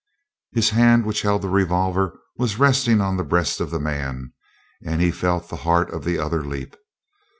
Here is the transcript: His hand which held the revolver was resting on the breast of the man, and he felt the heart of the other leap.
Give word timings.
His 0.51 0.71
hand 0.71 1.05
which 1.05 1.21
held 1.21 1.43
the 1.43 1.47
revolver 1.49 2.19
was 2.35 2.57
resting 2.57 3.01
on 3.01 3.17
the 3.17 3.23
breast 3.23 3.61
of 3.61 3.69
the 3.69 3.79
man, 3.79 4.33
and 4.83 4.99
he 4.99 5.11
felt 5.11 5.47
the 5.49 5.57
heart 5.57 5.93
of 5.93 6.03
the 6.03 6.17
other 6.17 6.43
leap. 6.43 6.75